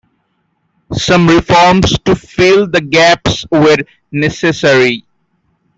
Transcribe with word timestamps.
Some 0.97 1.27
reforms 1.27 1.95
to 2.05 2.15
fill 2.15 2.65
the 2.67 2.81
gaps 2.81 3.45
were 3.51 3.77
necessary. 4.11 5.05